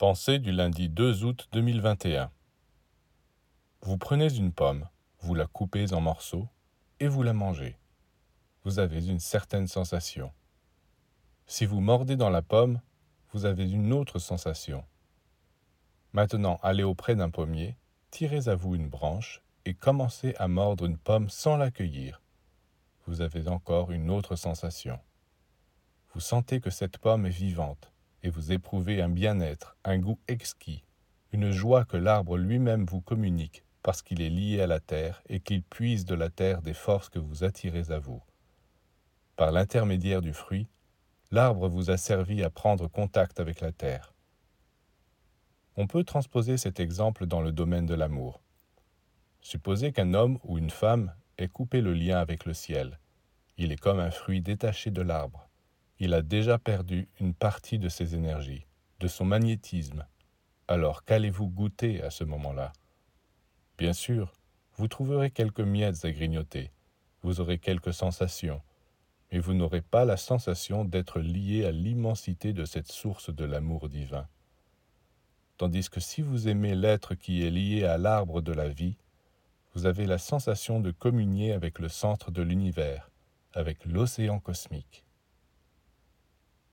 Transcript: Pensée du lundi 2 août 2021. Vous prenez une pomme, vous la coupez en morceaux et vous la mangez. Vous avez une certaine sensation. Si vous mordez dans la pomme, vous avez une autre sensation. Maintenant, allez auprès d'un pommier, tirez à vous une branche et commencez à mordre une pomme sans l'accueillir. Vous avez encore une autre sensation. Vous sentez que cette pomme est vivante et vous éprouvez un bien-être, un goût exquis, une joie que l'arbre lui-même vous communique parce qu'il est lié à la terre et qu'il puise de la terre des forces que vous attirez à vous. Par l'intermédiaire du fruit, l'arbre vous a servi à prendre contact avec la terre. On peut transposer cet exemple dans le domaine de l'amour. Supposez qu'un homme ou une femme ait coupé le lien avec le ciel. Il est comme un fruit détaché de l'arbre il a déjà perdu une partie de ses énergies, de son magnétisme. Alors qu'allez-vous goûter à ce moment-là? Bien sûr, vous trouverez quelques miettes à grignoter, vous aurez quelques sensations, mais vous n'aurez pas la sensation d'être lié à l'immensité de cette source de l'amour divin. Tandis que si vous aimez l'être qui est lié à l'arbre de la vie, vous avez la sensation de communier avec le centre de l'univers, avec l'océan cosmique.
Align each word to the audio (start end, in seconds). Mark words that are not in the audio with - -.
Pensée 0.00 0.38
du 0.38 0.50
lundi 0.50 0.88
2 0.88 1.24
août 1.24 1.46
2021. 1.52 2.30
Vous 3.82 3.98
prenez 3.98 4.34
une 4.34 4.50
pomme, 4.50 4.88
vous 5.20 5.34
la 5.34 5.46
coupez 5.46 5.92
en 5.92 6.00
morceaux 6.00 6.48
et 7.00 7.06
vous 7.06 7.22
la 7.22 7.34
mangez. 7.34 7.76
Vous 8.64 8.78
avez 8.78 9.06
une 9.06 9.20
certaine 9.20 9.66
sensation. 9.66 10.32
Si 11.46 11.66
vous 11.66 11.80
mordez 11.80 12.16
dans 12.16 12.30
la 12.30 12.40
pomme, 12.40 12.80
vous 13.34 13.44
avez 13.44 13.70
une 13.70 13.92
autre 13.92 14.18
sensation. 14.18 14.86
Maintenant, 16.14 16.58
allez 16.62 16.82
auprès 16.82 17.14
d'un 17.14 17.28
pommier, 17.28 17.76
tirez 18.10 18.48
à 18.48 18.54
vous 18.54 18.74
une 18.74 18.88
branche 18.88 19.42
et 19.66 19.74
commencez 19.74 20.34
à 20.38 20.48
mordre 20.48 20.86
une 20.86 20.96
pomme 20.96 21.28
sans 21.28 21.58
l'accueillir. 21.58 22.22
Vous 23.06 23.20
avez 23.20 23.48
encore 23.48 23.90
une 23.90 24.08
autre 24.08 24.34
sensation. 24.34 24.98
Vous 26.14 26.20
sentez 26.20 26.62
que 26.62 26.70
cette 26.70 26.96
pomme 26.96 27.26
est 27.26 27.28
vivante 27.28 27.92
et 28.22 28.30
vous 28.30 28.52
éprouvez 28.52 29.00
un 29.02 29.08
bien-être, 29.08 29.76
un 29.84 29.98
goût 29.98 30.18
exquis, 30.28 30.84
une 31.32 31.50
joie 31.50 31.84
que 31.84 31.96
l'arbre 31.96 32.36
lui-même 32.36 32.84
vous 32.84 33.00
communique 33.00 33.64
parce 33.82 34.02
qu'il 34.02 34.20
est 34.20 34.30
lié 34.30 34.60
à 34.60 34.66
la 34.66 34.80
terre 34.80 35.22
et 35.28 35.40
qu'il 35.40 35.62
puise 35.62 36.04
de 36.04 36.14
la 36.14 36.28
terre 36.28 36.62
des 36.62 36.74
forces 36.74 37.08
que 37.08 37.18
vous 37.18 37.44
attirez 37.44 37.90
à 37.90 37.98
vous. 37.98 38.22
Par 39.36 39.52
l'intermédiaire 39.52 40.20
du 40.20 40.32
fruit, 40.32 40.68
l'arbre 41.30 41.68
vous 41.68 41.90
a 41.90 41.96
servi 41.96 42.42
à 42.42 42.50
prendre 42.50 42.88
contact 42.88 43.40
avec 43.40 43.60
la 43.60 43.72
terre. 43.72 44.12
On 45.76 45.86
peut 45.86 46.04
transposer 46.04 46.56
cet 46.56 46.78
exemple 46.78 47.26
dans 47.26 47.40
le 47.40 47.52
domaine 47.52 47.86
de 47.86 47.94
l'amour. 47.94 48.42
Supposez 49.40 49.92
qu'un 49.92 50.12
homme 50.12 50.38
ou 50.44 50.58
une 50.58 50.70
femme 50.70 51.14
ait 51.38 51.48
coupé 51.48 51.80
le 51.80 51.94
lien 51.94 52.18
avec 52.18 52.44
le 52.44 52.52
ciel. 52.52 52.98
Il 53.56 53.72
est 53.72 53.80
comme 53.80 54.00
un 54.00 54.10
fruit 54.10 54.42
détaché 54.42 54.90
de 54.90 55.00
l'arbre 55.00 55.49
il 56.00 56.14
a 56.14 56.22
déjà 56.22 56.58
perdu 56.58 57.08
une 57.20 57.34
partie 57.34 57.78
de 57.78 57.90
ses 57.90 58.14
énergies, 58.14 58.66
de 59.00 59.06
son 59.06 59.26
magnétisme. 59.26 60.06
Alors 60.66 61.04
qu'allez-vous 61.04 61.46
goûter 61.46 62.02
à 62.02 62.08
ce 62.08 62.24
moment-là? 62.24 62.72
Bien 63.76 63.92
sûr, 63.92 64.32
vous 64.76 64.88
trouverez 64.88 65.30
quelques 65.30 65.60
miettes 65.60 66.06
à 66.06 66.10
grignoter, 66.10 66.72
vous 67.22 67.42
aurez 67.42 67.58
quelques 67.58 67.92
sensations, 67.92 68.62
mais 69.30 69.40
vous 69.40 69.52
n'aurez 69.52 69.82
pas 69.82 70.06
la 70.06 70.16
sensation 70.16 70.86
d'être 70.86 71.20
lié 71.20 71.66
à 71.66 71.70
l'immensité 71.70 72.54
de 72.54 72.64
cette 72.64 72.90
source 72.90 73.28
de 73.28 73.44
l'amour 73.44 73.90
divin. 73.90 74.26
Tandis 75.58 75.90
que 75.90 76.00
si 76.00 76.22
vous 76.22 76.48
aimez 76.48 76.74
l'être 76.74 77.14
qui 77.14 77.44
est 77.46 77.50
lié 77.50 77.84
à 77.84 77.98
l'arbre 77.98 78.40
de 78.40 78.52
la 78.52 78.70
vie, 78.70 78.96
vous 79.74 79.84
avez 79.84 80.06
la 80.06 80.16
sensation 80.18 80.80
de 80.80 80.92
communier 80.92 81.52
avec 81.52 81.78
le 81.78 81.90
centre 81.90 82.30
de 82.30 82.40
l'univers, 82.40 83.10
avec 83.52 83.84
l'océan 83.84 84.40
cosmique. 84.40 85.04